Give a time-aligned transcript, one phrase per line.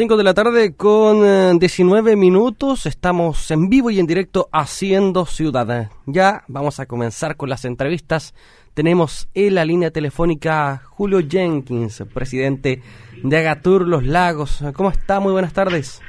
[0.00, 2.86] 5 de la tarde con 19 eh, minutos.
[2.86, 5.90] Estamos en vivo y en directo haciendo ciudad.
[6.06, 8.34] Ya vamos a comenzar con las entrevistas.
[8.72, 12.80] Tenemos en la línea telefónica Julio Jenkins, presidente
[13.22, 14.64] de Agatur Los Lagos.
[14.72, 15.20] ¿Cómo está?
[15.20, 16.00] Muy buenas tardes.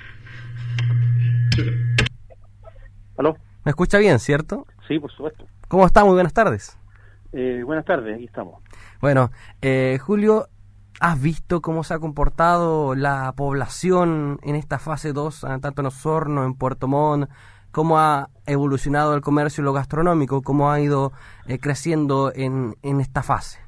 [3.18, 3.36] ¿Aló?
[3.66, 4.68] ¿Me escucha bien, cierto?
[4.88, 5.46] Sí, por supuesto.
[5.68, 6.06] ¿Cómo está?
[6.06, 6.78] Muy buenas tardes.
[7.34, 8.64] Eh, buenas tardes, aquí estamos.
[9.02, 9.32] Bueno,
[9.62, 10.48] eh, Julio,
[11.04, 15.88] ¿Has visto cómo se ha comportado la población en esta fase 2, ah, tanto en
[15.88, 17.28] Osorno, en Puerto Montt?
[17.72, 20.44] ¿Cómo ha evolucionado el comercio y lo gastronómico?
[20.44, 21.12] ¿Cómo ha ido
[21.48, 23.60] eh, creciendo en, en esta fase?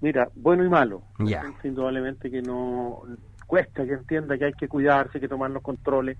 [0.00, 1.04] Mira, bueno y malo.
[1.20, 1.44] Ya.
[1.62, 3.02] Indudablemente que no
[3.46, 6.18] cuesta que entienda que hay que cuidarse, que tomar los controles,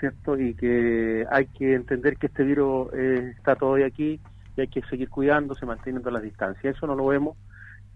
[0.00, 0.38] ¿cierto?
[0.38, 4.20] Y que hay que entender que este virus eh, está todavía aquí
[4.54, 6.76] y hay que seguir cuidándose, manteniendo las distancias.
[6.76, 7.38] Eso no lo vemos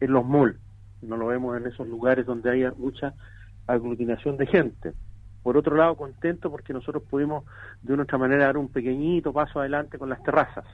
[0.00, 0.63] en los malls
[1.04, 3.14] no lo vemos en esos lugares donde haya mucha
[3.66, 4.92] aglutinación de gente.
[5.42, 7.44] Por otro lado, contento porque nosotros pudimos
[7.82, 10.64] de una otra manera dar un pequeñito paso adelante con las terrazas,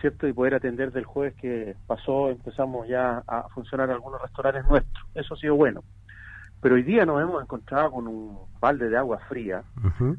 [0.00, 0.26] ¿cierto?
[0.26, 5.06] Y poder atender del jueves que pasó, empezamos ya a funcionar algunos restaurantes nuestros.
[5.14, 5.82] Eso ha sido bueno.
[6.62, 9.62] Pero hoy día nos hemos encontrado con un balde de agua fría,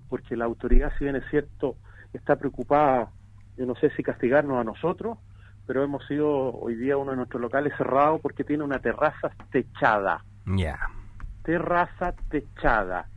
[0.09, 1.75] porque la autoridad, si bien es cierto,
[2.13, 3.09] está preocupada,
[3.57, 5.17] yo no sé si castigarnos a nosotros
[5.65, 10.23] pero hemos sido hoy día uno de nuestros locales cerrado porque tiene una terraza techada.
[10.45, 10.79] Ya.
[11.43, 13.07] Terraza techada.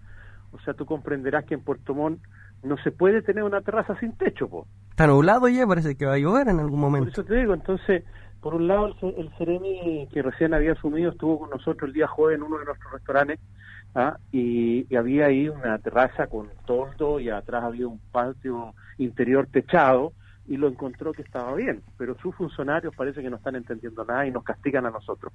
[0.53, 2.21] O sea, tú comprenderás que en Puerto Montt
[2.63, 4.67] no se puede tener una terraza sin techo, po.
[4.91, 7.07] Está nublado ya, parece que va a llover en algún momento.
[7.07, 8.05] Por eso te digo, entonces,
[8.41, 12.07] por un lado, el, el Ceremi que recién había asumido estuvo con nosotros el día
[12.07, 13.41] jueves en uno de nuestros restaurantes
[13.95, 14.17] ¿ah?
[14.31, 20.13] y, y, había ahí una terraza con toldo y atrás había un patio interior techado
[20.47, 24.27] y lo encontró que estaba bien, pero sus funcionarios parece que no están entendiendo nada
[24.27, 25.33] y nos castigan a nosotros.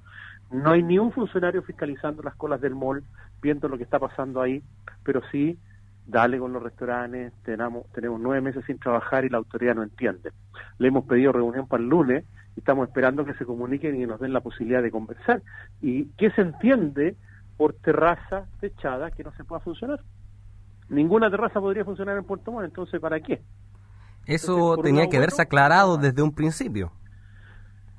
[0.52, 3.03] No hay ni un funcionario fiscalizando las colas del mall,
[3.41, 4.61] viendo lo que está pasando ahí,
[5.03, 5.57] pero sí,
[6.05, 10.31] dale con los restaurantes, tenemos, tenemos nueve meses sin trabajar y la autoridad no entiende.
[10.77, 14.20] Le hemos pedido reunión para el lunes y estamos esperando que se comuniquen y nos
[14.20, 15.41] den la posibilidad de conversar.
[15.81, 17.15] ¿Y qué se entiende
[17.58, 20.02] por terraza techada que no se pueda funcionar?
[20.89, 23.41] Ninguna terraza podría funcionar en Puerto Montt, entonces ¿para qué?
[24.29, 26.91] Eso tenía que haberse aclarado desde un principio.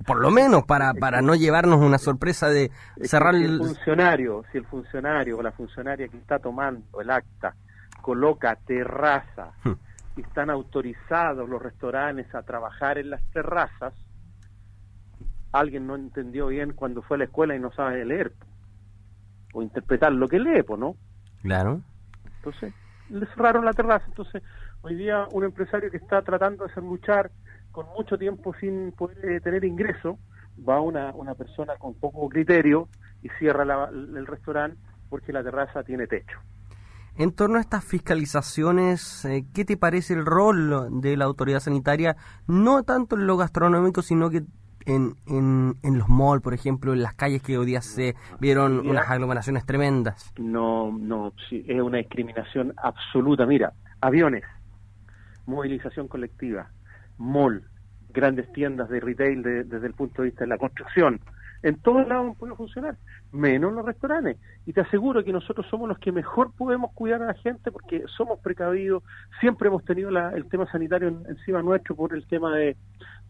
[0.07, 2.71] Por lo menos para, para no llevarnos una sorpresa de
[3.03, 7.55] cerrar el funcionario, si el funcionario o la funcionaria que está tomando el acta
[8.01, 9.73] coloca terraza hmm.
[10.17, 13.93] y están autorizados los restaurantes a trabajar en las terrazas,
[15.53, 18.33] alguien no entendió bien cuando fue a la escuela y no sabe leer
[19.53, 20.95] o interpretar lo que lee, ¿no?
[21.43, 21.81] Claro.
[22.37, 22.73] Entonces,
[23.11, 24.43] le cerraron la terraza, entonces
[24.83, 27.31] Hoy día un empresario que está tratando de hacer luchar
[27.71, 30.19] con mucho tiempo sin poder eh, tener ingreso,
[30.67, 32.89] va una, una persona con poco criterio
[33.23, 34.79] y cierra el restaurante
[35.11, 36.39] porque la terraza tiene techo.
[37.17, 42.17] En torno a estas fiscalizaciones, eh, ¿qué te parece el rol de la autoridad sanitaria,
[42.47, 44.45] no tanto en lo gastronómico, sino que
[44.87, 48.89] en, en, en los malls, por ejemplo, en las calles que hoy día se vieron
[48.89, 50.33] unas aglomeraciones tremendas?
[50.39, 53.47] No, no, sí, es una discriminación absoluta.
[53.47, 54.45] Mira, aviones,
[55.47, 56.71] movilización colectiva,
[57.19, 57.65] mall,
[58.13, 61.21] grandes tiendas de retail desde el punto de vista de la construcción.
[61.63, 62.97] En todos lados puede funcionar,
[63.33, 64.39] menos los restaurantes.
[64.65, 68.05] Y te aseguro que nosotros somos los que mejor podemos cuidar a la gente porque
[68.17, 69.03] somos precavidos,
[69.41, 72.77] siempre hemos tenido el tema sanitario encima nuestro por el tema de,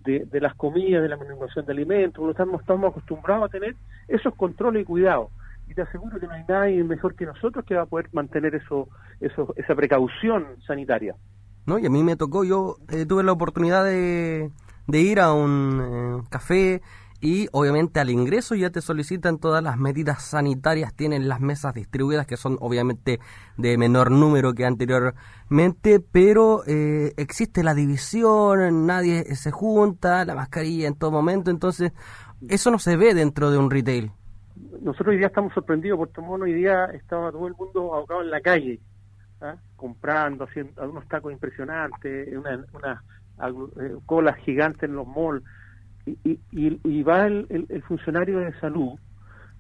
[0.05, 3.77] de, las comidas, de la manipulación de alimentos, lo estamos, estamos acostumbrados a tener
[4.09, 5.29] esos controles y cuidados.
[5.69, 8.55] Y te aseguro que no hay nadie mejor que nosotros que va a poder mantener
[8.55, 8.89] eso,
[9.21, 11.15] eso esa precaución sanitaria.
[11.67, 11.79] ¿no?
[11.79, 14.51] Y a mí me tocó, yo eh, tuve la oportunidad de,
[14.89, 16.83] ir a un eh, café
[17.21, 22.27] y obviamente al ingreso ya te solicitan todas las medidas sanitarias, tienen las mesas distribuidas
[22.27, 23.21] que son obviamente
[23.59, 30.89] de menor número que anteriormente, pero eh, existe la división, nadie se junta, la mascarilla
[30.89, 31.93] en todo momento, entonces
[32.49, 34.11] eso no se ve dentro de un retail.
[34.81, 38.31] Nosotros hoy día estamos sorprendidos, Puerto Mono hoy día estaba todo el mundo ahogado en
[38.31, 38.81] la calle,
[39.43, 39.57] ¿ah?
[39.77, 43.05] comprando, haciendo unos tacos impresionantes, una, una
[43.81, 45.43] eh, colas gigantes en los malls,
[46.07, 48.99] y, y, y va el, el, funcionario de salud,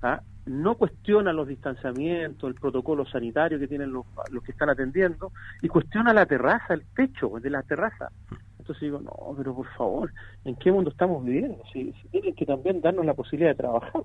[0.02, 0.20] ¿ah?
[0.46, 5.32] no cuestiona los distanciamientos, el protocolo sanitario que tienen los, los que están atendiendo,
[5.62, 8.10] y cuestiona la terraza, el techo de la terraza.
[8.58, 10.12] Entonces digo, no, pero por favor,
[10.44, 11.62] ¿en qué mundo estamos viviendo?
[11.72, 14.02] Si, si tienen que también darnos la posibilidad de trabajar.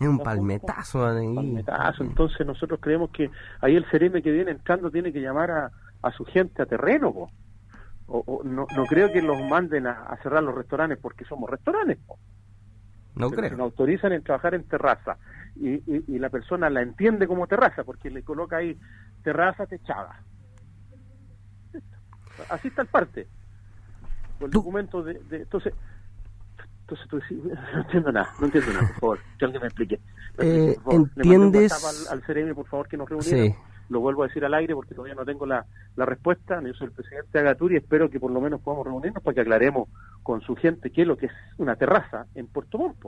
[0.00, 1.00] Es un palmetazo.
[1.00, 2.04] palmetazo.
[2.04, 5.70] Entonces nosotros creemos que ahí el CEREME que viene entrando tiene que llamar a,
[6.02, 7.30] a su gente a terreno.
[8.10, 11.98] O, no, no creo que los manden a, cerrar los restaurantes porque somos restaurantes.
[13.14, 13.50] No creo.
[13.50, 15.18] nos autorizan en trabajar en terraza
[15.56, 18.78] y, y, la persona la entiende como terraza, porque le coloca ahí
[19.22, 20.22] terraza techada.
[22.48, 23.26] Así está el parte.
[24.40, 25.74] El documento de, entonces
[26.80, 27.20] entonces tú
[27.74, 30.00] no entiendo nada, no entiendo nada, por favor, que alguien me explique.
[30.38, 32.08] Eh, ¿Entiendes?
[32.10, 33.56] Al, al por favor, que nos reuniera.
[33.88, 35.64] Lo vuelvo a decir al aire porque todavía no tengo la,
[35.96, 36.60] la respuesta.
[36.62, 39.40] Yo soy el presidente Agaturi y espero que por lo menos podamos reunirnos para que
[39.40, 39.88] aclaremos
[40.22, 43.04] con su gente qué es lo que es una terraza en Puerto Montt.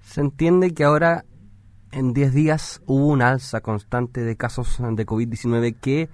[0.00, 1.24] Se entiende que ahora
[1.92, 6.08] en 10 días hubo un alza constante de casos de COVID-19 que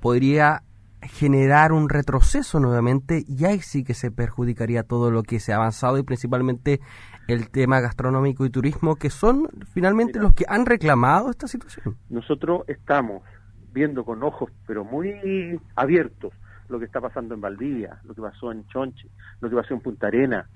[0.00, 0.62] podría
[1.02, 5.56] generar un retroceso nuevamente y ahí sí que se perjudicaría todo lo que se ha
[5.56, 6.80] avanzado y principalmente
[7.28, 11.96] el tema gastronómico y turismo que son finalmente los que han reclamado esta situación.
[12.08, 13.22] Nosotros estamos
[13.72, 16.32] viendo con ojos pero muy abiertos
[16.68, 19.08] lo que está pasando en Valdivia, lo que pasó en Chonche,
[19.40, 20.48] lo que pasó en Punta Arena.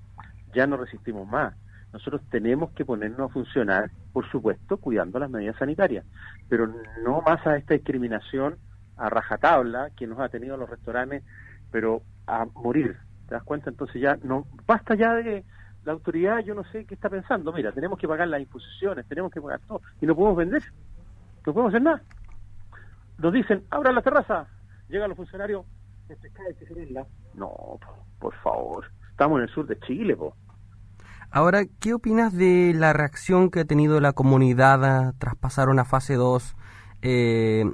[0.54, 1.54] Ya no resistimos más
[1.94, 6.04] nosotros tenemos que ponernos a funcionar, por supuesto, cuidando las medidas sanitarias,
[6.48, 6.66] pero
[7.04, 8.56] no más a esta discriminación
[8.96, 11.22] a rajatabla que nos ha tenido los restaurantes,
[11.70, 12.96] pero a morir.
[13.28, 13.70] ¿Te das cuenta?
[13.70, 15.44] Entonces ya no basta ya de
[15.84, 17.52] la autoridad, yo no sé qué está pensando.
[17.52, 20.62] Mira, tenemos que pagar las imposiciones, tenemos que pagar todo y no podemos vender,
[21.46, 22.02] no podemos hacer nada.
[23.18, 24.46] Nos dicen, abra la terraza,
[24.88, 25.64] llegan los funcionarios,
[27.34, 27.78] no,
[28.18, 30.34] por favor, estamos en el sur de Chile, po.
[31.30, 36.14] Ahora, ¿qué opinas de la reacción que ha tenido la comunidad tras pasar una fase
[36.14, 36.54] 2?
[37.02, 37.64] Eh,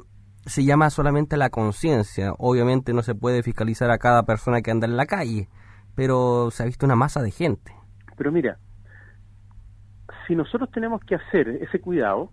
[0.51, 2.33] se llama solamente la conciencia.
[2.39, 5.49] Obviamente no se puede fiscalizar a cada persona que anda en la calle,
[5.95, 7.73] pero se ha visto una masa de gente.
[8.17, 8.59] Pero mira,
[10.27, 12.33] si nosotros tenemos que hacer ese cuidado,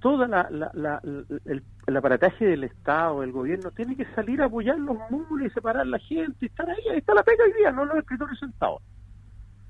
[0.00, 5.50] todo el, aparataje del Estado, del gobierno, tiene que salir a apoyar los muros y
[5.50, 7.98] separar a la gente, y estar ahí, ahí está la pega hoy día, no los
[7.98, 8.82] escritores sentados.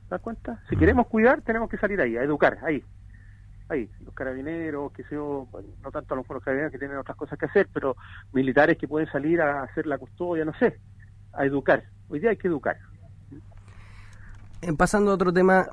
[0.08, 0.62] ¿Te das cuenta?
[0.70, 2.82] Si queremos cuidar, tenemos que salir ahí, a educar, ahí.
[3.68, 5.46] Ahí, los carabineros, que yo,
[5.82, 7.96] no tanto a los carabineros que tienen otras cosas que hacer, pero
[8.32, 10.80] militares que pueden salir a hacer la custodia, no sé,
[11.32, 11.84] a educar.
[12.08, 12.78] Hoy día hay que educar.
[14.62, 15.68] Eh, pasando a otro tema,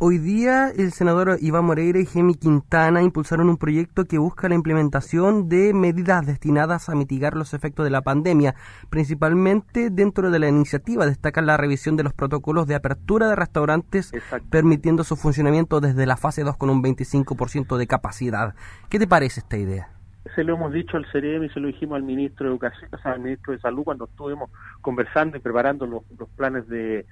[0.00, 4.56] Hoy día el senador Iván Moreira y Gemi Quintana impulsaron un proyecto que busca la
[4.56, 8.56] implementación de medidas destinadas a mitigar los efectos de la pandemia.
[8.90, 14.10] Principalmente dentro de la iniciativa destacan la revisión de los protocolos de apertura de restaurantes,
[14.50, 18.56] permitiendo su funcionamiento desde la fase 2 con un 25% de capacidad.
[18.88, 19.90] ¿Qué te parece esta idea?
[20.34, 22.98] se lo hemos dicho al CEREM y se lo dijimos al ministro de Educación, o
[22.98, 24.50] sea, al ministro de Salud cuando estuvimos
[24.80, 26.02] conversando y preparando los,
[26.34, 27.04] planes de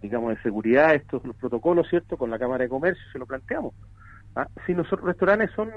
[0.00, 2.16] digamos, de seguridad, estos los protocolos, ¿cierto?
[2.16, 3.74] Con la Cámara de Comercio se lo planteamos.
[4.36, 4.46] ¿ah?
[4.66, 5.70] Si nosotros restaurantes son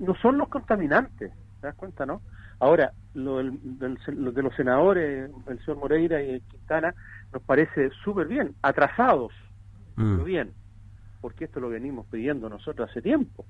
[0.00, 1.30] no son los contaminantes,
[1.60, 2.22] ¿te das cuenta, no?
[2.58, 6.94] Ahora, lo, del, de los senadores, el señor Moreira y Quintana,
[7.32, 9.32] nos parece súper bien, atrasados,
[9.96, 10.24] mm.
[10.24, 10.52] bien,
[11.20, 13.44] porque esto lo venimos pidiendo nosotros hace tiempo.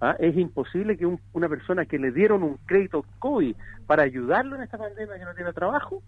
[0.00, 0.16] ¿ah?
[0.18, 3.54] Es imposible que una persona que le dieron un crédito COVID
[3.86, 6.02] para ayudarlo en esta pandemia que no tiene trabajo,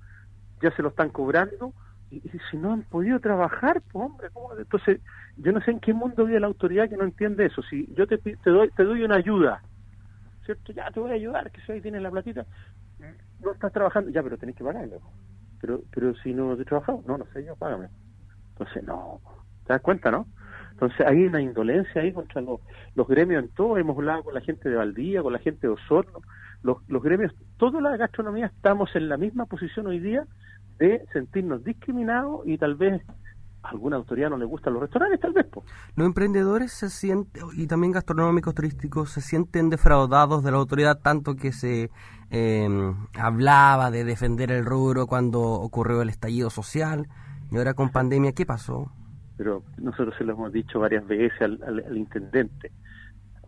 [0.63, 1.73] ya se lo están cobrando
[2.11, 2.21] y,
[2.51, 5.01] si no han podido trabajar, pues hombre, entonces
[5.37, 7.63] yo no sé en qué mundo vive la autoridad que no entiende eso.
[7.63, 9.63] Si yo te, te doy te doy una ayuda,
[10.45, 10.73] ¿cierto?
[10.73, 12.47] Ya te voy a ayudar, que si ahí tienes la platita,
[13.41, 15.01] no estás trabajando, ya, pero tenés que pagarlo.
[15.61, 17.89] Pero pero si no he trabajado, no, no sé, yo págame.
[18.51, 19.21] Entonces, no,
[19.67, 20.27] ¿te das cuenta, no?
[20.71, 22.61] Entonces hay una indolencia ahí contra los,
[22.95, 23.79] los gremios en todo.
[23.79, 26.21] Hemos hablado con la gente de Valdía, con la gente de Osorno.
[26.63, 30.27] Los, los gremios, toda la gastronomía estamos en la misma posición hoy día
[30.79, 33.03] de sentirnos discriminados y tal vez
[33.63, 35.47] a alguna autoridad no le gustan los restaurantes, tal vez.
[35.97, 41.35] Los emprendedores se sienten, y también gastronómicos turísticos, se sienten defraudados de la autoridad, tanto
[41.35, 41.91] que se
[42.31, 47.09] em, hablaba de defender el rubro cuando ocurrió el estallido social,
[47.51, 48.91] y ahora con pandemia, ¿qué pasó?
[49.37, 52.73] Pero nosotros se lo hemos dicho varias veces al, intendente.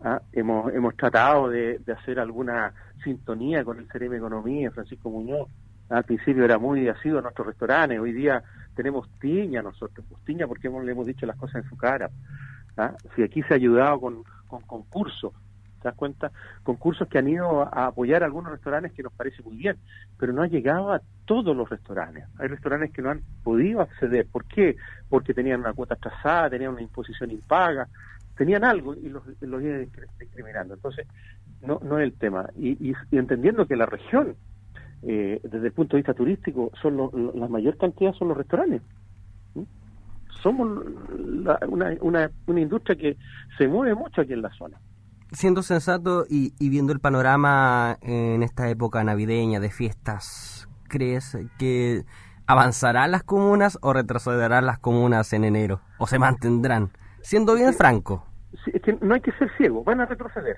[0.01, 0.21] ¿ah?
[0.31, 5.47] Hemos, hemos tratado de, de hacer alguna sintonía con el CRM Economía, Francisco Muñoz,
[5.89, 8.43] al principio era muy asiduo a nuestros restaurantes, hoy día
[8.75, 12.09] tenemos tiña nosotros, pues tiña porque hemos, le hemos dicho las cosas en su cara.
[12.77, 12.93] ¿ah?
[13.15, 15.33] Si aquí se ha ayudado con, con concursos,
[15.81, 16.31] ¿te das cuenta?
[16.63, 19.77] Concursos que han ido a, apoyar a algunos restaurantes que nos parece muy bien,
[20.17, 22.25] pero no ha llegado a todos los restaurantes.
[22.37, 24.27] Hay restaurantes que no han podido acceder.
[24.31, 24.75] ¿Por qué?
[25.09, 27.87] Porque tenían una cuota trazada, tenían una imposición impaga,
[28.37, 30.75] tenían algo y los, los iban discriminando.
[30.75, 31.07] Entonces,
[31.61, 32.47] no, no es el tema.
[32.55, 34.35] y entendiendo que la región
[35.03, 36.97] eh, desde el punto de vista turístico, son
[37.35, 38.81] la mayor cantidad son los restaurantes.
[40.41, 40.85] Somos
[41.67, 43.17] una, una, una industria que
[43.57, 44.79] se mueve mucho aquí en la zona.
[45.31, 52.03] Siendo sensato y, viendo el panorama en esta época navideña de fiestas, ¿crees que
[52.47, 55.81] avanzarán las comunas o retrocederán las comunas en enero?
[55.99, 56.89] ¿O se mantendrán?
[57.21, 58.25] Siendo bien franco.
[58.73, 60.57] es que no hay que ser ciego, van a retroceder.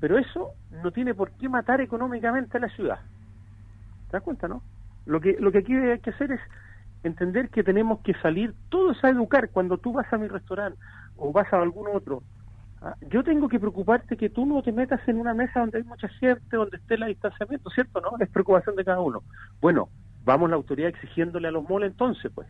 [0.00, 0.50] Pero eso
[0.82, 3.00] no tiene por qué matar económicamente a la ciudad.
[4.10, 4.62] ¿Te das cuenta, no?
[5.06, 6.40] Lo que, lo que aquí hay que hacer es
[7.02, 9.50] entender que tenemos que salir todos a educar.
[9.50, 10.78] Cuando tú vas a mi restaurante
[11.16, 12.22] o vas a algún otro,
[12.82, 12.94] ¿ah?
[13.10, 16.08] yo tengo que preocuparte que tú no te metas en una mesa donde hay mucha
[16.08, 18.00] gente, donde esté el distanciamiento, ¿cierto?
[18.00, 18.10] ¿No?
[18.20, 19.22] Es preocupación de cada uno.
[19.60, 19.88] Bueno,
[20.24, 22.48] vamos la autoridad exigiéndole a los moles entonces, pues.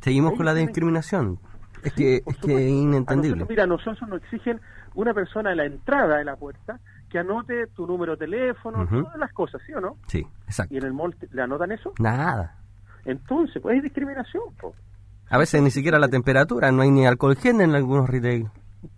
[0.00, 1.38] Seguimos con la discriminación.
[1.84, 3.46] Es que es, que inentendible.
[3.48, 4.60] mira, nosotros nos exigen
[4.94, 9.18] una persona a la entrada de la puerta que anote tu número de teléfono, todas
[9.18, 9.96] las cosas, ¿sí o no?
[10.08, 10.74] Sí, exacto.
[10.74, 11.92] ¿Y en el mall le anotan eso?
[11.98, 12.56] Nada.
[13.04, 14.42] Entonces, pues hay discriminación.
[14.60, 14.74] Pues.
[15.28, 18.48] A veces ni siquiera la temperatura, no hay ni alcohol gel en algunos retail.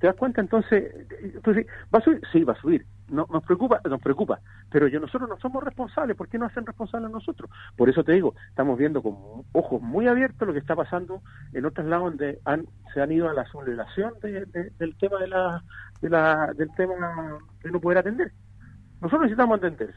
[0.01, 0.41] ¿Te das cuenta?
[0.41, 2.21] Entonces, entonces, ¿va a subir?
[2.33, 2.87] Sí, va a subir.
[3.09, 4.41] No, nos preocupa, nos preocupa.
[4.71, 6.17] Pero yo nosotros no somos responsables.
[6.17, 7.51] ¿Por qué no hacen responsables nosotros?
[7.77, 9.17] Por eso te digo, estamos viendo con
[9.53, 11.23] ojos muy abiertos lo que está pasando
[11.53, 15.63] en otros lados donde han, se han ido a la aceleración del tema de la,
[16.01, 16.95] de la, del tema
[17.63, 18.33] de no poder atender.
[19.01, 19.95] Nosotros necesitamos atender.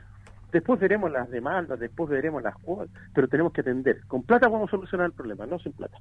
[0.51, 4.05] Después veremos las demandas, después veremos las cuotas, pero tenemos que atender.
[4.07, 5.97] Con plata vamos a solucionar el problema, no sin plata.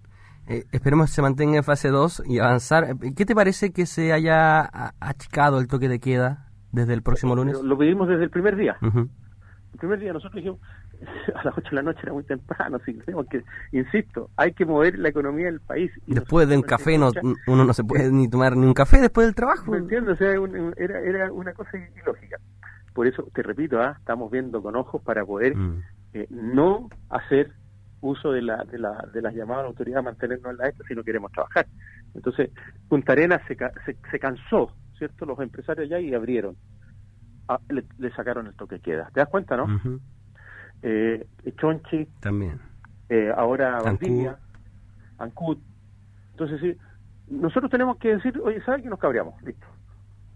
[0.46, 2.96] Eh, esperemos que se mantenga en fase 2 y avanzar.
[3.14, 7.60] ¿Qué te parece que se haya achicado el toque de queda desde el próximo lunes?
[7.62, 8.76] Lo, pedimos desde el primer día.
[8.80, 10.60] El primer día nosotros dijimos,
[11.34, 12.98] a las 8 de la noche era muy temprano, así
[13.30, 15.90] que, insisto, hay que mover la economía del país.
[16.06, 17.10] después de un café, no,
[17.46, 19.70] uno no se puede ni tomar ni un café después del trabajo.
[19.70, 20.14] ¿Me entiendes?
[20.14, 20.32] O sea,
[20.76, 21.70] era, era una cosa
[22.02, 22.38] ilógica.
[22.94, 23.96] Por eso, te repito, ¿ah?
[23.98, 25.82] estamos viendo con ojos para poder mm.
[26.14, 27.52] eh, no hacer
[28.00, 30.84] uso de, la, de, la, de las llamadas de autoridad a mantenernos en la esta
[30.84, 31.66] si no queremos trabajar.
[32.14, 32.50] Entonces,
[32.88, 33.56] Punta Arenas se,
[34.10, 35.24] se, cansó, ¿cierto?
[35.26, 36.56] Los empresarios ya y abrieron.
[37.48, 39.08] Ah, le, sacaron el toque queda.
[39.12, 39.66] ¿Te das cuenta, no?
[40.82, 41.26] eh,
[41.56, 42.06] Chonchi.
[42.20, 42.60] También.
[43.08, 44.36] Eh, ahora Valdivia.
[45.18, 45.58] Ancud.
[46.32, 46.76] Entonces, sí,
[47.28, 49.40] nosotros tenemos que decir, oye, ¿sabes que nos cabreamos?
[49.42, 49.66] Listo.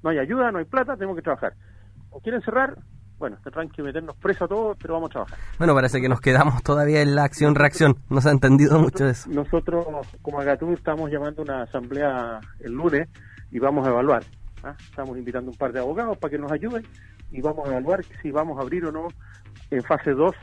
[0.03, 1.55] No hay ayuda, no hay plata, tenemos que trabajar
[2.13, 2.79] o quieren cerrar,
[3.19, 5.39] bueno, tendrán que meternos preso a todos, pero vamos a trabajar.
[5.59, 7.97] Bueno, parece que nos quedamos todavía en la acción-reacción.
[8.11, 9.31] No se ha entendido mucho eso.
[9.31, 9.87] Nosotros,
[10.21, 13.09] como Agatú, estamos llamando una asamblea el lunes
[13.51, 14.23] y vamos a evaluar.
[14.63, 14.75] ¿Ah?
[14.79, 16.85] Estamos invitando un par de abogados para que nos ayuden
[17.31, 19.09] y vamos a evaluar si vamos a abrir o no
[19.71, 20.35] en fase 2,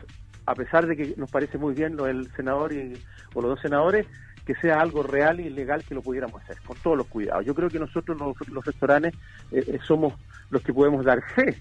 [0.46, 2.94] a pesar de que nos parece muy bien lo del senador y,
[3.34, 4.08] o los dos senadores,
[4.46, 7.46] que sea algo real y legal que lo pudiéramos hacer, con todos los cuidados.
[7.46, 9.14] Yo creo que nosotros los, restaurantes
[9.52, 10.14] eh, eh, somos
[10.50, 11.56] los que podemos dar fe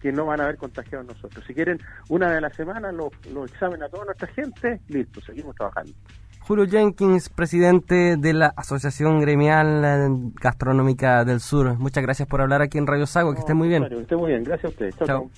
[0.00, 1.44] que no van a haber contagiado nosotros.
[1.46, 5.54] Si quieren, una vez a la semana lo examen a toda nuestra gente, listo, seguimos
[5.54, 5.92] trabajando.
[6.50, 11.78] Julio Jenkins, presidente de la Asociación Gremial eh, Gastronómica del Sur.
[11.78, 13.88] Muchas gracias por hablar aquí en Radio Sago, que esté muy bien.
[13.88, 14.96] que esté muy bien, gracias a ustedes.
[15.06, 15.30] chao.